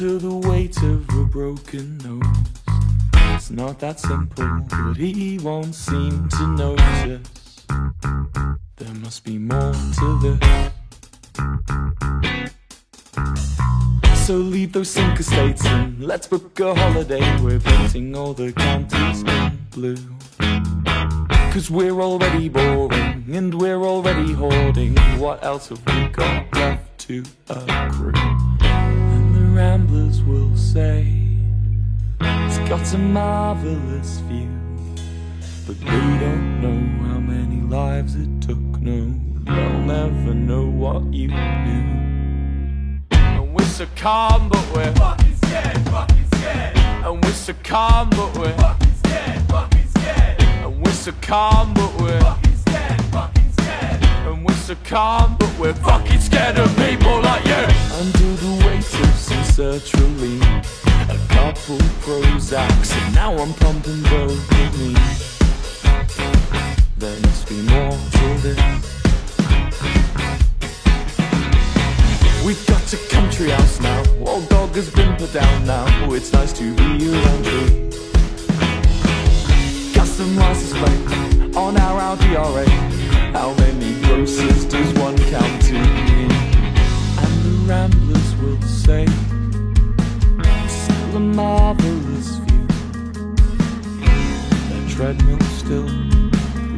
[0.00, 2.22] under the weight of a broken nose.
[3.34, 7.66] It's not that simple, but he won't seem to notice.
[8.76, 10.38] There must be more to this.
[14.26, 17.42] So leave those sinker states and let's book a holiday.
[17.42, 19.96] We're painting all the counties in blue.
[21.52, 24.96] Cause we're already boring and we're already hoarding.
[25.18, 28.47] What else have we got left to accrue?
[29.58, 31.04] Ramblers will say,
[32.20, 34.48] It's got a marvelous view.
[35.66, 35.86] But they
[36.24, 38.56] don't know how many lives it took.
[38.80, 39.12] No,
[39.42, 43.00] they'll never know what you knew.
[43.10, 46.76] And we're so calm, but we're Fucking scared, fucking scared.
[46.78, 50.40] and we're so calm, but we're Fucking scared, fucking scared.
[50.40, 52.20] and we're so calm, but we're
[54.68, 57.64] so calm, but we're fucking scared of people like you.
[58.00, 59.14] Under the weight of
[59.56, 60.42] sertraline,
[61.08, 64.98] a couple Prozacs, and now I'm pumping dopamine.
[66.98, 68.60] There must be more to this.
[72.44, 74.02] We've got a country house now.
[74.26, 76.12] Old dog has been put down now.
[76.12, 78.07] It's nice to be around you.
[84.28, 86.28] sisters, one counting me.
[87.22, 89.06] And the ramblers will say,
[90.68, 92.66] still a marvelous view.
[94.68, 95.88] Their treadmill still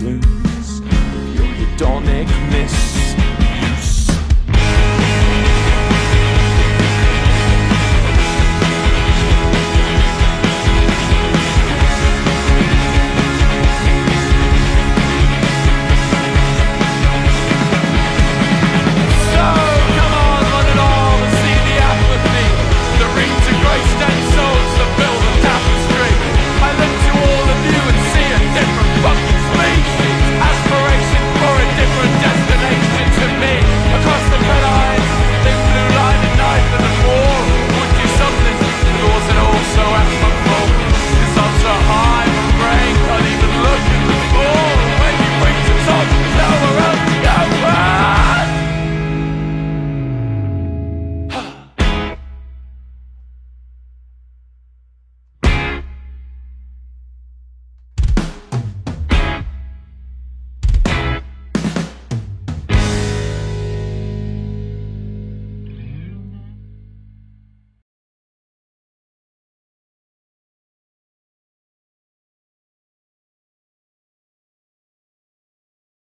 [0.00, 0.80] looms
[1.34, 2.28] your hedonic.